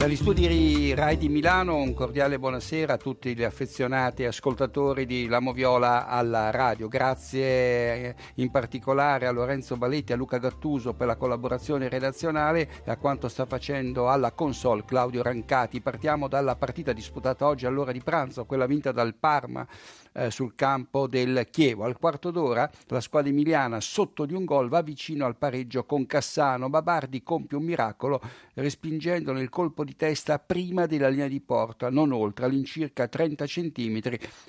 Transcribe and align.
Dagli 0.00 0.16
studi 0.16 0.94
Rai 0.94 1.18
di 1.18 1.28
Milano 1.28 1.76
un 1.76 1.92
cordiale 1.92 2.38
buonasera 2.38 2.94
a 2.94 2.96
tutti 2.96 3.36
gli 3.36 3.42
affezionati 3.42 4.24
ascoltatori 4.24 5.04
di 5.04 5.26
La 5.26 5.40
Moviola 5.40 6.06
alla 6.06 6.48
radio. 6.48 6.88
Grazie 6.88 7.44
eh, 7.44 8.14
in 8.36 8.50
particolare 8.50 9.26
a 9.26 9.30
Lorenzo 9.30 9.76
Baletti 9.76 10.12
e 10.12 10.14
a 10.14 10.16
Luca 10.16 10.38
Gattuso 10.38 10.94
per 10.94 11.06
la 11.06 11.16
collaborazione 11.16 11.90
redazionale 11.90 12.70
e 12.82 12.90
a 12.90 12.96
quanto 12.96 13.28
sta 13.28 13.44
facendo 13.44 14.08
alla 14.08 14.32
console 14.32 14.86
Claudio 14.86 15.22
Rancati. 15.22 15.82
Partiamo 15.82 16.28
dalla 16.28 16.56
partita 16.56 16.94
disputata 16.94 17.46
oggi 17.46 17.66
all'ora 17.66 17.92
di 17.92 18.00
pranzo, 18.00 18.46
quella 18.46 18.64
vinta 18.64 18.92
dal 18.92 19.14
Parma 19.14 19.66
eh, 20.12 20.30
sul 20.30 20.54
campo 20.54 21.08
del 21.08 21.48
Chievo. 21.50 21.84
Al 21.84 21.98
quarto 21.98 22.30
d'ora 22.30 22.70
la 22.86 23.00
squadra 23.02 23.28
emiliana 23.28 23.82
sotto 23.82 24.24
di 24.24 24.32
un 24.32 24.46
gol 24.46 24.70
va 24.70 24.80
vicino 24.80 25.26
al 25.26 25.36
pareggio 25.36 25.84
con 25.84 26.06
Cassano. 26.06 26.70
Babardi 26.70 27.22
compie 27.22 27.58
un 27.58 27.64
miracolo 27.64 28.18
respingendo 28.54 29.32
nel 29.32 29.50
colpo 29.50 29.84
di 29.84 29.89
di 29.90 29.96
testa 29.96 30.38
prima 30.38 30.86
della 30.86 31.08
linea 31.08 31.26
di 31.26 31.40
porta, 31.40 31.90
non 31.90 32.12
oltre 32.12 32.44
all'incirca 32.44 33.08
30 33.08 33.44
cm 33.44 34.00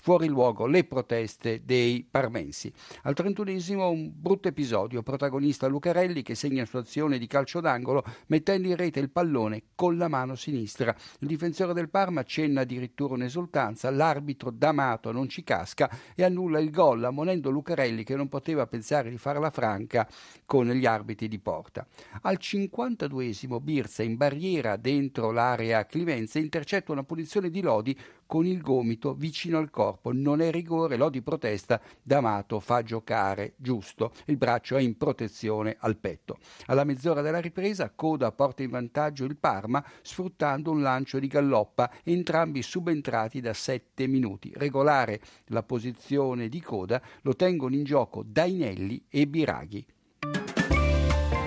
fuori 0.00 0.28
luogo 0.28 0.66
le 0.66 0.84
proteste 0.84 1.62
dei 1.64 2.06
parmensi. 2.08 2.72
Al 3.02 3.14
31esimo 3.16 3.90
un 3.90 4.12
brutto 4.14 4.46
episodio, 4.46 5.02
protagonista 5.02 5.66
Lucarelli 5.66 6.22
che 6.22 6.36
segna 6.36 6.60
in 6.60 6.68
sua 6.68 6.80
azione 6.80 7.18
di 7.18 7.26
calcio 7.26 7.60
d'angolo 7.60 8.04
mettendo 8.28 8.68
in 8.68 8.76
rete 8.76 9.00
il 9.00 9.10
pallone 9.10 9.62
con 9.74 9.96
la 9.96 10.06
mano 10.06 10.36
sinistra. 10.36 10.94
Il 11.18 11.26
difensore 11.26 11.72
del 11.72 11.90
Parma 11.90 12.20
accenna 12.20 12.60
addirittura 12.60 13.14
un'esultanza, 13.14 13.90
l'arbitro 13.90 14.50
D'Amato 14.50 15.10
non 15.10 15.28
ci 15.28 15.42
casca 15.42 15.90
e 16.14 16.22
annulla 16.22 16.60
il 16.60 16.70
gol 16.70 17.02
ammonendo 17.02 17.50
Lucarelli 17.50 18.04
che 18.04 18.14
non 18.14 18.28
poteva 18.28 18.68
pensare 18.68 19.10
di 19.10 19.18
farla 19.18 19.50
franca 19.50 20.08
con 20.46 20.68
gli 20.68 20.86
arbitri 20.86 21.26
di 21.26 21.40
porta. 21.40 21.84
Al 22.22 22.38
52esimo 22.40 23.60
Birza 23.60 24.04
in 24.04 24.16
barriera 24.16 24.76
dentro 24.76 25.23
dentro 25.24 25.30
l'area 25.30 25.86
Clivenza 25.86 26.38
intercetta 26.38 26.92
una 26.92 27.04
punizione 27.04 27.48
di 27.48 27.62
Lodi 27.62 27.98
con 28.26 28.46
il 28.46 28.60
gomito 28.60 29.14
vicino 29.14 29.58
al 29.58 29.70
corpo. 29.70 30.12
Non 30.12 30.40
è 30.40 30.50
rigore, 30.50 30.96
Lodi 30.96 31.22
protesta, 31.22 31.80
D'Amato 32.02 32.60
fa 32.60 32.82
giocare 32.82 33.54
giusto. 33.56 34.12
Il 34.26 34.36
braccio 34.36 34.76
è 34.76 34.80
in 34.80 34.96
protezione 34.96 35.76
al 35.78 35.96
petto. 35.96 36.38
Alla 36.66 36.84
mezz'ora 36.84 37.22
della 37.22 37.40
ripresa 37.40 37.92
Coda 37.94 38.32
porta 38.32 38.62
in 38.62 38.70
vantaggio 38.70 39.24
il 39.24 39.36
Parma 39.36 39.84
sfruttando 40.02 40.70
un 40.70 40.82
lancio 40.82 41.18
di 41.18 41.26
Galloppa, 41.26 41.90
entrambi 42.02 42.62
subentrati 42.62 43.40
da 43.40 43.52
sette 43.52 44.06
minuti. 44.06 44.52
Regolare 44.54 45.20
la 45.46 45.62
posizione 45.62 46.48
di 46.48 46.60
Coda 46.60 47.00
lo 47.22 47.34
tengono 47.34 47.74
in 47.74 47.84
gioco 47.84 48.22
Dainelli 48.24 49.04
e 49.08 49.26
Biraghi. 49.26 49.86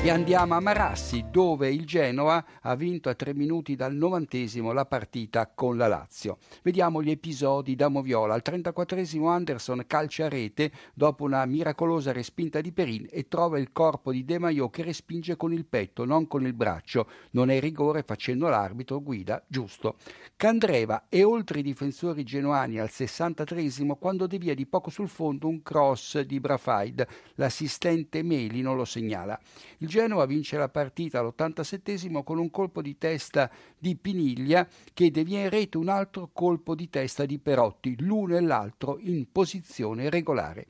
E 0.08 0.10
andiamo 0.10 0.54
a 0.56 0.62
Marassi, 0.62 1.26
dove 1.30 1.70
il 1.70 1.86
Genoa 1.86 2.42
ha 2.62 2.76
vinto 2.76 3.10
a 3.10 3.14
tre 3.14 3.34
minuti 3.34 3.76
dal 3.76 3.94
novantesimo 3.94 4.72
la 4.72 4.86
partita 4.86 5.52
con 5.54 5.76
la 5.76 5.88
Lazio. 5.88 6.38
Vediamo 6.64 7.04
gli 7.04 7.10
episodi 7.10 7.76
da 7.76 7.90
Moviola. 7.90 8.34
Al 8.34 8.42
34esimo 8.42 9.28
Anderson 9.28 9.84
calcia 9.86 10.28
a 10.28 10.30
rete 10.30 10.72
dopo 10.94 11.26
una 11.26 11.46
miracolosa 11.46 12.14
respinta 12.14 12.62
di 12.62 12.72
Perin 12.72 13.06
e 13.10 13.28
trova 13.28 13.60
il 13.60 13.74
corpo 13.74 14.14
di 14.14 14.24
De 14.24 14.40
Maio 14.40 14.70
che 14.70 14.82
respinge 14.82 15.36
con 15.36 15.52
il 15.52 15.66
petto, 15.66 16.06
non 16.06 16.26
con 16.30 16.46
il 16.46 16.54
braccio. 16.54 17.10
Non 17.32 17.50
è 17.50 17.60
rigore 17.60 18.02
facendo 18.04 18.48
l'arbitro 18.48 19.02
guida 19.02 19.44
giusto. 19.46 19.98
Candreva 20.38 21.08
e 21.10 21.26
oltre 21.26 21.60
i 21.60 21.64
difensori 21.64 22.24
genoani 22.24 22.80
al 22.80 22.92
63esimo 22.94 23.98
quando 24.00 24.26
devia 24.26 24.56
di 24.56 24.68
poco 24.68 24.90
sul 24.90 25.10
fondo 25.10 25.50
un 25.50 25.62
cross 25.62 26.22
di 26.22 26.40
Brafaid. 26.40 27.06
L'assistente 27.36 28.24
Meli 28.24 28.62
non 28.62 28.78
lo 28.78 28.86
segnala. 28.86 29.38
Il 29.80 29.96
Genoa 29.98 30.28
vince 30.28 30.58
la 30.58 30.70
partita 30.70 31.18
all'87 31.18 32.24
con 32.24 32.38
un 32.38 32.52
colpo 32.52 32.84
di 32.84 33.00
testa 33.00 33.50
di 33.76 33.96
Piniglia 33.96 34.68
che 34.94 35.10
devia 35.10 35.40
in 35.40 35.50
rete 35.50 35.78
un 35.78 35.90
altro 35.90 36.30
colpo 36.32 36.76
di 36.76 36.88
testa 36.88 37.26
di 37.26 37.40
Perotti, 37.40 37.96
l'uno 38.02 38.38
e 38.38 38.42
l'altro 38.42 39.00
in 39.00 39.32
posizione 39.32 40.12
regolare. 40.12 40.68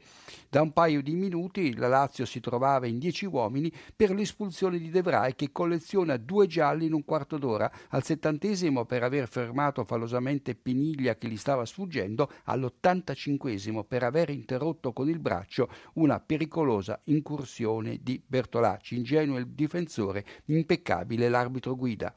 Da 0.50 0.62
un 0.62 0.72
paio 0.72 1.02
di 1.02 1.14
minuti 1.14 1.76
la 1.76 1.90
Lazio 1.90 2.26
si 2.26 2.40
trovava 2.40 2.88
in 2.88 3.00
dieci 3.00 3.26
uomini 3.26 3.70
per 3.94 4.12
l'espulsione 4.12 4.78
di 4.78 4.90
De 4.90 5.02
Vrij 5.02 5.36
che 5.36 5.52
colleziona 5.52 6.16
due 6.16 6.48
gialli 6.48 6.86
in 6.86 6.94
un 6.94 7.04
quarto 7.04 7.38
d'ora, 7.38 7.70
al 7.90 8.04
settantesimo 8.04 8.86
per 8.86 9.04
aver 9.04 9.28
fermato 9.28 9.84
falosamente 9.84 10.56
Piniglia 10.56 11.18
che 11.18 11.28
gli 11.28 11.36
stava 11.36 11.66
sfuggendo, 11.66 12.32
all'85 12.46 13.86
per 13.86 14.04
aver 14.04 14.30
interrotto 14.30 14.94
con 14.94 15.10
il 15.10 15.20
braccio 15.20 15.70
una 15.94 16.22
pericolosa 16.22 16.98
incursione 17.06 18.00
di 18.02 18.22
Bertolacci. 18.26 18.96
Ingenuo 18.96 19.38
il 19.38 19.48
difensore, 19.48 20.26
impeccabile 20.46 21.28
l'arbitro 21.28 21.76
guida. 21.76 22.14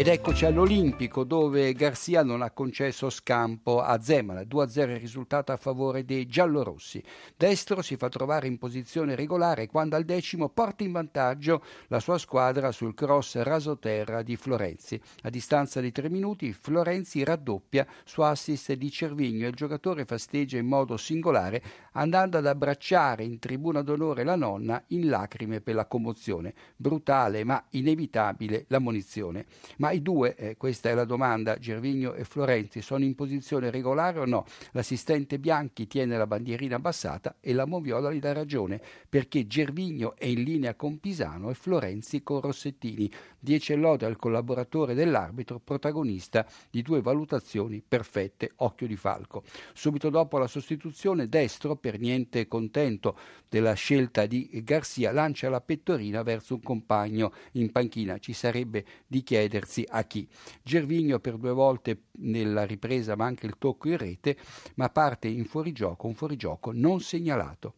Ed 0.00 0.08
eccoci 0.08 0.46
all'Olimpico 0.46 1.24
dove 1.24 1.74
Garcia 1.74 2.22
non 2.22 2.40
ha 2.40 2.52
concesso 2.52 3.10
scampo 3.10 3.82
a 3.82 4.00
Zemala, 4.00 4.44
2-0 4.44 4.92
il 4.92 4.98
risultato 4.98 5.52
a 5.52 5.58
favore 5.58 6.06
dei 6.06 6.26
giallorossi. 6.26 7.04
Destro 7.36 7.82
si 7.82 7.96
fa 7.96 8.08
trovare 8.08 8.46
in 8.46 8.56
posizione 8.56 9.14
regolare 9.14 9.66
quando 9.66 9.96
al 9.96 10.06
decimo 10.06 10.48
porta 10.48 10.84
in 10.84 10.92
vantaggio 10.92 11.62
la 11.88 12.00
sua 12.00 12.16
squadra 12.16 12.72
sul 12.72 12.94
cross 12.94 13.36
rasoterra 13.42 14.22
di 14.22 14.36
Florenzi. 14.36 14.98
A 15.24 15.28
distanza 15.28 15.82
di 15.82 15.92
tre 15.92 16.08
minuti 16.08 16.54
Florenzi 16.54 17.22
raddoppia 17.22 17.86
su 18.02 18.22
assist 18.22 18.72
di 18.72 18.90
Cervigno 18.90 19.44
e 19.44 19.48
il 19.50 19.54
giocatore 19.54 20.06
festeggia 20.06 20.56
in 20.56 20.66
modo 20.66 20.96
singolare 20.96 21.62
andando 21.92 22.38
ad 22.38 22.46
abbracciare 22.46 23.22
in 23.22 23.38
tribuna 23.38 23.82
d'onore 23.82 24.24
la 24.24 24.36
nonna 24.36 24.82
in 24.88 25.10
lacrime 25.10 25.60
per 25.60 25.74
la 25.74 25.84
commozione. 25.84 26.54
Brutale 26.74 27.44
ma 27.44 27.62
inevitabile 27.72 28.64
la 28.68 28.78
munizione. 28.78 29.44
Ma 29.76 29.88
i 29.92 30.02
due, 30.02 30.34
eh, 30.34 30.56
questa 30.56 30.90
è 30.90 30.94
la 30.94 31.04
domanda, 31.04 31.58
Gervigno 31.58 32.14
e 32.14 32.24
Florenzi, 32.24 32.82
sono 32.82 33.04
in 33.04 33.14
posizione 33.14 33.70
regolare 33.70 34.18
o 34.18 34.24
no? 34.24 34.44
L'assistente 34.72 35.38
Bianchi 35.38 35.86
tiene 35.86 36.16
la 36.16 36.26
bandierina 36.26 36.76
abbassata 36.76 37.36
e 37.40 37.52
la 37.52 37.66
Moviola 37.66 38.12
gli 38.12 38.18
dà 38.18 38.32
ragione, 38.32 38.80
perché 39.08 39.46
Gervigno 39.46 40.16
è 40.16 40.26
in 40.26 40.42
linea 40.42 40.74
con 40.74 40.98
Pisano 40.98 41.50
e 41.50 41.54
Florenzi 41.54 42.22
con 42.22 42.40
Rossettini. 42.40 43.10
Dieci 43.38 43.74
lode 43.74 44.06
al 44.06 44.16
collaboratore 44.16 44.94
dell'arbitro, 44.94 45.60
protagonista 45.60 46.46
di 46.68 46.82
due 46.82 47.00
valutazioni 47.00 47.82
perfette, 47.86 48.52
occhio 48.56 48.86
di 48.86 48.96
falco. 48.96 49.42
Subito 49.72 50.10
dopo 50.10 50.38
la 50.38 50.46
sostituzione, 50.46 51.28
Destro, 51.28 51.76
per 51.76 51.98
niente 51.98 52.46
contento 52.46 53.16
della 53.48 53.74
scelta 53.74 54.26
di 54.26 54.48
Garcia, 54.62 55.12
lancia 55.12 55.48
la 55.48 55.60
pettorina 55.60 56.22
verso 56.22 56.54
un 56.54 56.62
compagno 56.62 57.32
in 57.52 57.72
panchina. 57.72 58.18
Ci 58.18 58.32
sarebbe 58.32 58.84
di 59.06 59.22
chiedersi 59.22 59.69
Ragazzi 59.70 59.86
a 59.88 60.02
chi? 60.02 60.28
Gervigno 60.64 61.20
per 61.20 61.36
due 61.36 61.52
volte 61.52 62.06
nella 62.18 62.64
ripresa 62.64 63.14
ma 63.14 63.26
anche 63.26 63.46
il 63.46 63.54
tocco 63.56 63.88
in 63.88 63.98
rete, 63.98 64.36
ma 64.74 64.88
parte 64.88 65.28
in 65.28 65.44
fuorigioco, 65.44 66.08
un 66.08 66.14
fuorigioco 66.14 66.72
non 66.74 67.00
segnalato. 67.00 67.74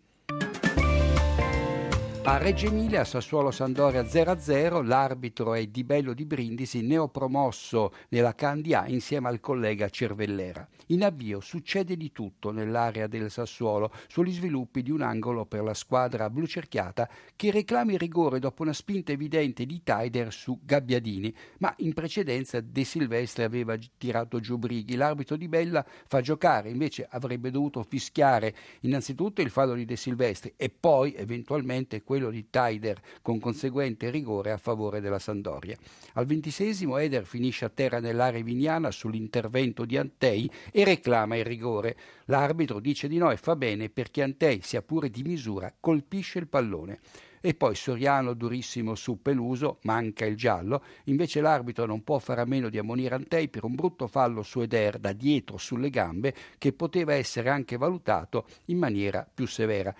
A 2.25 2.37
Reggio 2.37 2.67
Emilia, 2.69 3.03
Sassuolo 3.03 3.51
Sandoria 3.51 4.03
0-0, 4.03 4.87
l'arbitro 4.87 5.55
è 5.55 5.67
Di 5.67 5.83
Bello 5.83 6.15
di 6.15 6.25
Brindisi, 6.25 6.81
neopromosso 6.81 7.93
nella 8.11 8.37
Candia 8.37 8.87
insieme 8.87 9.27
al 9.27 9.41
collega 9.41 9.89
Cervellera. 9.89 10.67
In 10.87 11.03
avvio 11.03 11.41
succede 11.41 11.97
di 11.97 12.13
tutto 12.13 12.53
nell'area 12.53 13.09
del 13.09 13.29
Sassuolo 13.29 13.93
sugli 14.07 14.33
sviluppi 14.33 14.83
di 14.83 14.93
un 14.93 15.01
angolo 15.01 15.47
per 15.47 15.63
la 15.63 15.75
squadra 15.75 16.31
blucerchiata 16.31 17.09
che 17.35 17.51
reclama 17.51 17.93
il 17.93 17.99
rigore 17.99 18.39
dopo 18.39 18.63
una 18.63 18.73
spinta 18.73 19.11
evidente 19.11 19.67
di 19.67 19.83
Taider 19.83 20.33
su 20.33 20.61
Gabbiadini, 20.63 21.35
ma 21.59 21.75
in 21.79 21.93
precedenza 21.93 22.61
De 22.61 22.85
Silvestre 22.85 23.43
aveva 23.43 23.77
tirato 23.99 24.39
giù 24.39 24.59
Brighi. 24.59 24.95
L'arbitro 24.95 25.35
di 25.35 25.49
Bella 25.49 25.85
fa 26.07 26.21
giocare, 26.21 26.71
invece 26.71 27.05
avrebbe 27.11 27.51
dovuto 27.51 27.83
fischiare 27.83 28.55
innanzitutto 28.81 29.41
il 29.41 29.51
fallo 29.51 29.75
di 29.75 29.85
De 29.85 29.97
Silvestri 29.97 30.53
e 30.57 30.69
poi 30.69 31.15
eventualmente 31.15 32.03
quello 32.13 32.29
di 32.29 32.51
Taider 32.51 33.01
con 33.23 33.41
conseguente 33.41 34.11
rigore 34.11 34.51
a 34.51 34.59
favore 34.59 35.01
della 35.01 35.19
Sandoria. 35.19 35.79
Al 36.13 36.27
ventisesimo 36.27 36.99
Eder 36.99 37.25
finisce 37.25 37.65
a 37.65 37.71
terra 37.71 38.01
nell'area 38.01 38.43
viniana 38.43 38.91
sull'intervento 38.91 39.87
di 39.87 39.97
Antei 39.97 40.51
e 40.71 40.85
reclama 40.85 41.37
il 41.37 41.47
rigore. 41.47 41.97
L'arbitro 42.27 42.81
dice 42.81 43.09
di 43.09 43.17
no 43.17 43.31
e 43.31 43.39
fa 43.39 43.57
bene 43.57 43.89
perché 43.89 44.21
Antei, 44.21 44.61
sia 44.63 44.83
pure 44.83 45.09
di 45.09 45.23
misura, 45.23 45.73
colpisce 45.81 46.39
il 46.39 46.49
pallone 46.49 47.01
e 47.45 47.55
poi 47.55 47.75
Soriano 47.75 48.35
durissimo 48.35 48.95
su 48.95 49.21
Peluso, 49.21 49.79
manca 49.83 50.25
il 50.25 50.37
giallo, 50.37 50.85
invece 51.05 51.41
l'arbitro 51.41 51.87
non 51.87 52.05
può 52.05 52.19
fare 52.21 52.41
a 52.41 52.45
meno 52.45 52.69
di 52.69 52.79
ammonire 52.79 53.17
Antei 53.17 53.49
per 53.49 53.65
un 53.65 53.75
brutto 53.75 54.07
fallo 54.07 54.43
su 54.43 54.61
Eder 54.61 54.99
da 54.99 55.13
dietro 55.13 55.59
sulle 55.59 55.91
gambe 55.91 56.35
che 56.57 56.73
poteva 56.73 57.15
essere 57.15 57.49
anche 57.49 57.77
valutato 57.77 58.47
in 58.67 58.79
maniera 58.79 59.29
più 59.33 59.47
severa. 59.47 59.91